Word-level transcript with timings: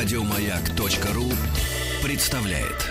Радиомаяк.ру 0.00 1.24
представляет. 2.04 2.86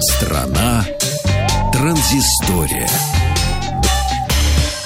Страна 0.00 0.84
транзистория. 1.72 2.88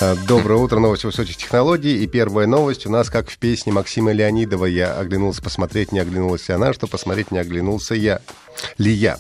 А, 0.03 0.17
Доброе 0.29 0.57
утро, 0.61 0.81
новости 0.81 1.07
высоких 1.07 1.39
технологий. 1.39 2.05
И 2.05 2.07
первая 2.07 2.47
новость 2.47 2.85
у 2.85 2.91
нас, 2.91 3.09
как 3.09 3.31
в 3.31 3.39
песне 3.39 3.73
Максима 3.73 4.13
Леонидова 4.13 4.67
«Я 4.67 4.93
оглянулся 4.99 5.41
посмотреть, 5.41 5.93
не 5.93 6.01
оглянулась 6.01 6.51
она, 6.51 6.75
что 6.75 6.87
посмотреть 6.87 7.31
не 7.31 7.39
оглянулся 7.39 7.95
я» 7.95 8.21
ли. 8.77 9.13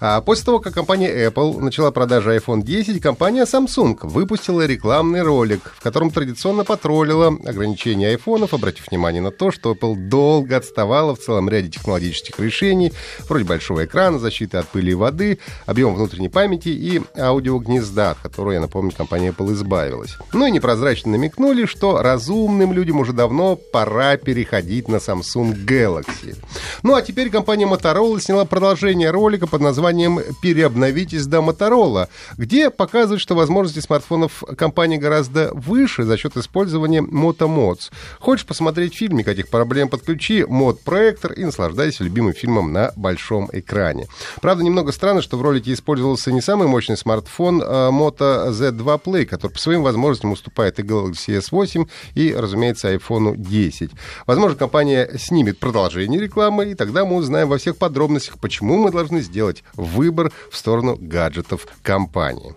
А 0.00 0.20
после 0.20 0.44
того, 0.44 0.60
как 0.60 0.74
компания 0.74 1.28
Apple 1.28 1.60
начала 1.60 1.90
продажи 1.90 2.36
iPhone 2.36 2.62
10, 2.62 3.00
компания 3.00 3.44
Samsung 3.44 3.98
выпустила 4.02 4.64
рекламный 4.66 5.22
ролик, 5.22 5.74
в 5.76 5.82
котором 5.82 6.10
традиционно 6.10 6.64
потроллила 6.64 7.28
ограничения 7.28 8.08
айфонов, 8.08 8.54
обратив 8.54 8.88
внимание 8.88 9.22
на 9.22 9.30
то, 9.30 9.50
что 9.50 9.72
Apple 9.72 9.94
долго 10.08 10.56
отставала 10.56 11.14
в 11.14 11.18
целом 11.18 11.48
ряде 11.48 11.68
технологических 11.68 12.38
решений, 12.40 12.92
вроде 13.28 13.44
большого 13.44 13.84
экрана, 13.84 14.18
защиты 14.18 14.56
от 14.58 14.68
пыли 14.68 14.92
и 14.92 14.94
воды, 14.94 15.38
объем 15.66 15.94
внутренней 15.94 16.28
памяти 16.28 16.68
и 16.68 17.02
аудиогнезда, 17.18 18.12
от 18.12 18.18
которого, 18.18 18.52
я 18.52 18.60
напомню, 18.60 18.92
компания 18.92 19.30
Apple 19.30 19.52
избавилась. 19.52 20.16
Ну 20.32 20.46
и 20.46 20.50
непрозрачно 20.50 21.12
намекнули, 21.12 21.66
что 21.66 22.02
разумным 22.02 22.72
людям 22.72 23.00
уже 23.00 23.12
давно 23.12 23.56
пора 23.56 24.16
переходить 24.16 24.88
на 24.88 24.96
Samsung 24.96 25.66
Galaxy. 25.66 26.36
Ну 26.82 26.94
а 26.94 27.02
теперь 27.02 27.30
компания 27.30 27.66
Motorola 27.66 28.20
сняла 28.20 28.44
продолжение 28.44 28.85
ролика 28.94 29.46
под 29.46 29.60
названием 29.60 30.20
«Переобновитесь 30.40 31.26
до 31.26 31.38
Motorola», 31.38 32.08
где 32.36 32.70
показывают, 32.70 33.20
что 33.20 33.34
возможности 33.34 33.80
смартфонов 33.80 34.44
компании 34.56 34.96
гораздо 34.96 35.50
выше 35.52 36.04
за 36.04 36.16
счет 36.16 36.36
использования 36.36 37.00
Moto 37.00 37.48
Mods. 37.48 37.90
Хочешь 38.20 38.46
посмотреть 38.46 38.94
фильм, 38.94 39.16
никаких 39.16 39.48
проблем, 39.48 39.88
подключи 39.88 40.44
мод-проектор 40.44 41.32
и 41.32 41.44
наслаждайся 41.44 42.04
любимым 42.04 42.32
фильмом 42.32 42.72
на 42.72 42.92
большом 42.96 43.48
экране. 43.52 44.06
Правда, 44.40 44.62
немного 44.62 44.92
странно, 44.92 45.22
что 45.22 45.36
в 45.36 45.42
ролике 45.42 45.72
использовался 45.72 46.30
не 46.32 46.40
самый 46.40 46.68
мощный 46.68 46.96
смартфон 46.96 47.62
а 47.64 47.90
Moto 47.90 48.50
Z2 48.50 49.02
Play, 49.02 49.24
который 49.24 49.52
по 49.52 49.58
своим 49.58 49.82
возможностям 49.82 50.32
уступает 50.32 50.78
и 50.78 50.82
Galaxy 50.82 51.40
S8, 51.40 51.88
и, 52.14 52.34
разумеется, 52.34 52.94
iPhone 52.94 53.36
10. 53.36 53.90
Возможно, 54.26 54.56
компания 54.56 55.10
снимет 55.18 55.58
продолжение 55.58 56.20
рекламы, 56.20 56.70
и 56.70 56.74
тогда 56.74 57.04
мы 57.04 57.16
узнаем 57.16 57.48
во 57.48 57.58
всех 57.58 57.76
подробностях, 57.76 58.38
почему 58.38 58.75
мы 58.76 58.90
должны 58.90 59.20
сделать 59.20 59.64
выбор 59.74 60.32
в 60.50 60.56
сторону 60.56 60.96
гаджетов 60.98 61.66
компании. 61.82 62.54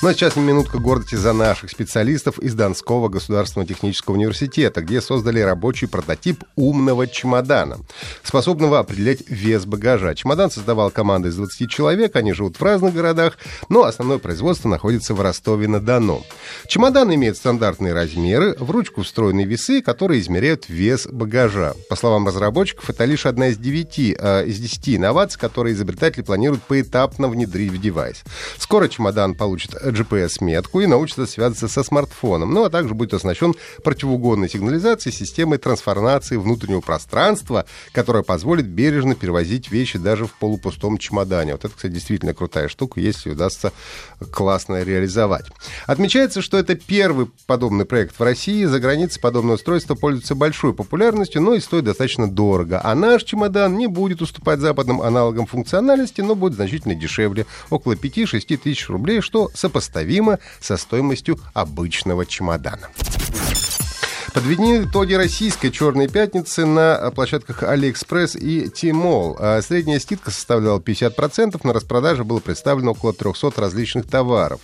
Ну 0.00 0.08
а 0.08 0.14
сейчас 0.14 0.36
минутка 0.36 0.78
гордости 0.78 1.16
за 1.16 1.32
наших 1.32 1.70
специалистов 1.70 2.38
из 2.38 2.54
Донского 2.54 3.08
государственного 3.08 3.66
технического 3.68 4.14
университета, 4.14 4.80
где 4.80 5.00
создали 5.00 5.40
рабочий 5.40 5.88
прототип 5.88 6.44
умного 6.54 7.08
чемодана, 7.08 7.78
способного 8.22 8.78
определять 8.78 9.28
вес 9.28 9.64
багажа. 9.66 10.14
Чемодан 10.14 10.52
создавал 10.52 10.92
команда 10.92 11.30
из 11.30 11.34
20 11.34 11.68
человек, 11.68 12.14
они 12.14 12.32
живут 12.32 12.60
в 12.60 12.62
разных 12.62 12.94
городах, 12.94 13.38
но 13.68 13.82
основное 13.82 14.18
производство 14.18 14.68
находится 14.68 15.14
в 15.14 15.20
Ростове-на-Дону. 15.20 16.24
Чемодан 16.68 17.12
имеет 17.12 17.36
стандартные 17.36 17.92
размеры, 17.92 18.54
в 18.56 18.70
ручку 18.70 19.02
встроены 19.02 19.42
весы, 19.42 19.82
которые 19.82 20.20
измеряют 20.20 20.68
вес 20.68 21.08
багажа. 21.10 21.74
По 21.90 21.96
словам 21.96 22.24
разработчиков, 22.24 22.88
это 22.88 23.04
лишь 23.04 23.26
одна 23.26 23.48
из 23.48 23.58
девяти, 23.58 24.16
э, 24.16 24.46
из 24.46 24.60
десяти 24.60 24.94
инноваций, 24.94 25.40
которые 25.40 25.74
изобретатели 25.74 26.22
планируют 26.22 26.62
поэтапно 26.62 27.26
внедрить 27.26 27.72
в 27.72 27.80
девайс. 27.80 28.22
Скоро 28.58 28.86
чемодан 28.86 29.34
получит 29.34 29.74
GPS-метку 29.90 30.80
и 30.80 30.86
научится 30.86 31.26
связываться 31.26 31.68
со 31.68 31.82
смартфоном, 31.82 32.52
ну 32.52 32.64
а 32.64 32.70
также 32.70 32.94
будет 32.94 33.14
оснащен 33.14 33.54
противоугонной 33.82 34.48
сигнализацией 34.48 35.14
системой 35.14 35.58
трансформации 35.58 36.36
внутреннего 36.36 36.80
пространства, 36.80 37.66
которая 37.92 38.22
позволит 38.22 38.66
бережно 38.66 39.14
перевозить 39.14 39.70
вещи 39.70 39.98
даже 39.98 40.26
в 40.26 40.32
полупустом 40.34 40.98
чемодане. 40.98 41.52
Вот 41.52 41.64
это, 41.64 41.74
кстати, 41.74 41.92
действительно 41.92 42.34
крутая 42.34 42.68
штука, 42.68 43.00
если 43.00 43.30
удастся 43.30 43.72
классно 44.30 44.82
реализовать. 44.82 45.46
Отмечается, 45.86 46.42
что 46.42 46.58
это 46.58 46.74
первый 46.74 47.30
подобный 47.46 47.84
проект 47.84 48.18
в 48.18 48.22
России. 48.22 48.64
За 48.64 48.80
границей 48.80 49.20
подобное 49.20 49.54
устройство 49.54 49.94
пользуется 49.94 50.34
большой 50.34 50.74
популярностью, 50.74 51.42
но 51.42 51.54
и 51.54 51.60
стоит 51.60 51.84
достаточно 51.84 52.30
дорого. 52.30 52.80
А 52.82 52.94
наш 52.94 53.24
чемодан 53.24 53.76
не 53.76 53.86
будет 53.86 54.22
уступать 54.22 54.60
западным 54.60 55.02
аналогам 55.02 55.46
функциональности, 55.46 56.20
но 56.20 56.34
будет 56.34 56.54
значительно 56.54 56.94
дешевле, 56.94 57.46
около 57.70 57.94
5-6 57.94 58.56
тысяч 58.56 58.88
рублей, 58.88 59.20
что 59.20 59.50
сопоставимо 59.54 59.77
со 60.60 60.76
стоимостью 60.76 61.38
обычного 61.54 62.26
чемодана. 62.26 62.88
Подведены 64.38 64.84
итоги 64.84 65.14
российской 65.14 65.70
«Черной 65.70 66.06
пятницы» 66.06 66.64
на 66.64 67.10
площадках 67.10 67.64
AliExpress 67.64 68.38
и 68.38 68.66
Tmall. 68.66 69.34
А 69.36 69.60
средняя 69.62 69.98
скидка 69.98 70.30
составляла 70.30 70.78
50%, 70.78 71.58
на 71.64 71.72
распродаже 71.72 72.22
было 72.22 72.38
представлено 72.38 72.92
около 72.92 73.12
300 73.12 73.60
различных 73.60 74.06
товаров. 74.08 74.60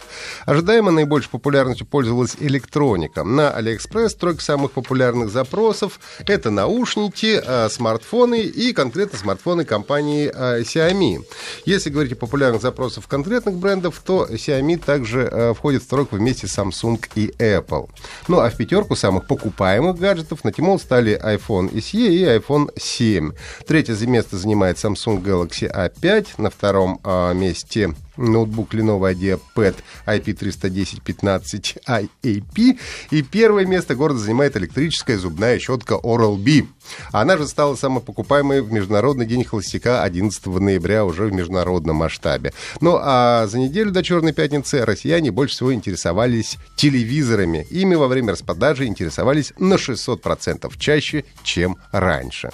Ожидаемо 0.47 0.93
наибольшей 0.93 1.29
популярностью 1.29 1.89
пользовалась 1.89 2.37
электроника. 2.39 3.25
На 3.25 3.51
AliExpress 3.51 4.17
тройка 4.17 4.45
самых 4.45 4.71
популярных 4.71 5.31
запросов— 5.31 5.99
это 6.25 6.53
наушники, 6.53 7.43
а, 7.45 7.69
смартфоны 7.69 8.43
и 8.43 8.73
конкретно 8.73 9.19
смартфоны 9.19 9.65
компании 9.65 10.31
а, 10.33 10.61
Xiaomi. 10.61 11.25
Если 11.65 11.91
говорить 11.91 12.12
о 12.12 12.17
популярных 12.17 12.62
запросах 12.62 13.09
конкретных 13.09 13.56
брендов, 13.56 14.01
то 14.06 14.25
Xiaomi 14.31 14.79
также 14.79 15.53
входит 15.59 15.83
в 15.83 15.89
тройку 15.89 16.15
вместе 16.15 16.47
с 16.47 16.56
Samsung 16.56 17.05
и 17.17 17.35
Apple. 17.41 17.89
Ну 18.29 18.39
а 18.39 18.49
в 18.51 18.56
пятерку 18.56 18.95
самых 18.95 19.27
покупаемых 19.27 19.63
покупаемых 19.64 19.98
гаджетов 19.98 20.44
на 20.44 20.52
Тимол 20.52 20.78
стали 20.78 21.19
iPhone 21.19 21.72
SE 21.72 21.97
и 21.97 22.22
iPhone 22.25 22.70
7. 22.76 23.32
Третье 23.66 23.94
место 24.06 24.36
занимает 24.36 24.76
Samsung 24.76 25.22
Galaxy 25.22 25.70
A5. 25.72 26.34
На 26.36 26.50
втором 26.50 27.00
э, 27.02 27.32
месте 27.32 27.94
ноутбук 28.16 28.75
Lenovo 28.75 29.12
IdeaPad 29.12 29.76
IP31015 30.06 31.78
IAP. 31.86 32.78
И 33.10 33.22
первое 33.22 33.66
место 33.66 33.94
города 33.94 34.19
занимает 34.20 34.56
электрическая 34.56 35.19
зубная 35.19 35.58
щетка 35.58 35.94
Oral-B. 35.94 36.66
Она 37.12 37.36
же 37.36 37.47
стала 37.47 37.76
самой 37.76 38.02
покупаемой 38.02 38.60
в 38.62 38.72
Международный 38.72 39.26
день 39.26 39.44
холостяка 39.44 40.02
11 40.02 40.47
ноября 40.47 41.04
уже 41.04 41.26
в 41.26 41.32
международном 41.32 41.97
масштабе. 41.97 42.52
Ну 42.80 42.98
а 43.00 43.47
за 43.47 43.58
неделю 43.58 43.91
до 43.91 44.02
Черной 44.02 44.32
пятницы 44.32 44.84
россияне 44.84 45.31
больше 45.31 45.54
всего 45.54 45.75
интересовались 45.75 46.58
телевизорами. 46.76 47.66
Ими 47.70 47.94
во 47.94 48.08
время 48.08 48.32
распродажи 48.32 48.86
интересовались 48.86 49.52
на 49.58 49.75
600% 49.75 50.72
чаще, 50.78 51.25
чем 51.42 51.76
раньше. 51.92 52.50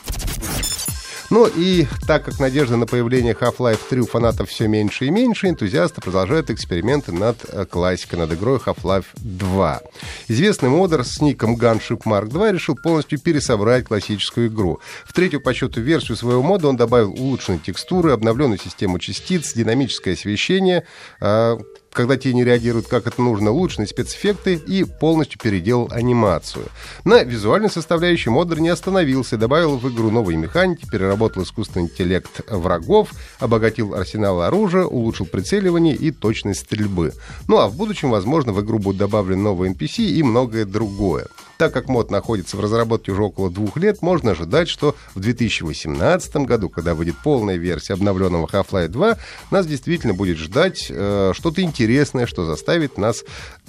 Ну 1.30 1.46
и 1.46 1.86
так 2.08 2.24
как 2.24 2.40
надежда 2.40 2.76
на 2.76 2.86
появление 2.86 3.36
Half-Life 3.40 3.78
3 3.88 4.00
у 4.00 4.06
фанатов 4.06 4.50
все 4.50 4.66
меньше 4.66 5.06
и 5.06 5.10
меньше, 5.10 5.48
энтузиасты 5.48 6.00
продолжают 6.00 6.50
эксперименты 6.50 7.12
над 7.12 7.36
э, 7.48 7.66
классикой, 7.66 8.18
над 8.18 8.32
игрой 8.32 8.58
Half-Life 8.58 9.06
2. 9.14 9.80
Известный 10.26 10.70
модер 10.70 11.04
с 11.04 11.20
ником 11.20 11.54
Gunship 11.54 12.02
Mark 12.04 12.30
2 12.30 12.50
решил 12.50 12.74
полностью 12.74 13.20
пересобрать 13.20 13.84
классическую 13.84 14.48
игру. 14.48 14.80
В 15.04 15.12
третью 15.12 15.40
по 15.40 15.54
счету 15.54 15.80
версию 15.80 16.16
своего 16.16 16.42
мода 16.42 16.66
он 16.66 16.76
добавил 16.76 17.12
улучшенные 17.12 17.60
текстуры, 17.60 18.10
обновленную 18.10 18.58
систему 18.58 18.98
частиц, 18.98 19.52
динамическое 19.52 20.14
освещение, 20.14 20.84
а, 21.20 21.58
когда 21.92 22.16
те 22.16 22.32
не 22.32 22.44
реагируют 22.44 22.86
как 22.86 23.06
это 23.06 23.20
нужно, 23.20 23.50
улучшенные 23.50 23.86
спецэффекты 23.86 24.54
и 24.54 24.84
полностью 24.84 25.38
переделал 25.38 25.88
анимацию. 25.90 26.66
На 27.04 27.22
визуальной 27.22 27.70
составляющей 27.70 28.30
модер 28.30 28.60
не 28.60 28.68
остановился, 28.68 29.36
добавил 29.36 29.76
в 29.78 29.92
игру 29.92 30.10
новые 30.10 30.36
механики, 30.36 30.86
переработал 30.90 31.42
искусственный 31.42 31.86
интеллект 31.86 32.40
врагов, 32.48 33.10
обогатил 33.38 33.94
арсенал 33.94 34.42
оружия, 34.42 34.84
улучшил 34.84 35.26
прицеливание 35.26 35.94
и 35.94 36.10
точность 36.10 36.60
стрельбы. 36.60 37.12
Ну 37.48 37.58
а 37.58 37.68
в 37.68 37.76
будущем, 37.76 38.10
возможно, 38.10 38.52
в 38.52 38.60
игру 38.62 38.78
будут 38.78 38.98
добавлены 38.98 39.42
новые 39.42 39.72
NPC 39.72 40.04
и 40.04 40.22
многое 40.22 40.64
другое. 40.64 41.26
Так 41.60 41.74
как 41.74 41.88
мод 41.88 42.10
находится 42.10 42.56
в 42.56 42.60
разработке 42.60 43.12
уже 43.12 43.22
около 43.22 43.50
двух 43.50 43.76
лет, 43.76 44.00
можно 44.00 44.30
ожидать, 44.30 44.66
что 44.66 44.96
в 45.14 45.20
2018 45.20 46.36
году, 46.36 46.70
когда 46.70 46.94
выйдет 46.94 47.16
полная 47.22 47.56
версия 47.56 47.92
обновленного 47.92 48.46
Half-Life 48.46 48.88
2, 48.88 49.18
нас 49.50 49.66
действительно 49.66 50.14
будет 50.14 50.38
ждать 50.38 50.86
э, 50.88 51.32
что-то 51.34 51.60
интересное, 51.60 52.24
что 52.24 52.46
заставит 52.46 52.96
нас 52.96 53.24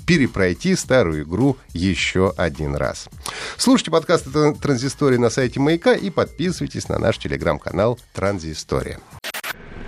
перепройти 0.07 0.77
старую 0.77 1.23
игру 1.23 1.57
еще 1.73 2.33
один 2.37 2.77
раз. 2.77 3.09
Слушайте 3.57 3.91
подкасты 3.91 4.53
«Транзистория» 4.53 5.19
на 5.19 5.29
сайте 5.29 5.59
Маяка 5.59 5.93
и 5.93 6.09
подписывайтесь 6.09 6.87
на 6.87 6.97
наш 6.97 7.17
телеграм-канал 7.17 7.99
«Транзистория». 8.13 9.01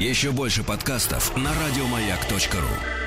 Еще 0.01 0.31
больше 0.31 0.65
подкастов 0.65 1.37
на 1.37 1.51
радиомаяк.ру 1.53 3.02